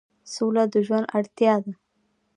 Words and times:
سوله 0.33 0.63
د 0.73 0.75
ژوند 0.85 1.05
اړتیا 1.17 1.55
ده 1.63 1.71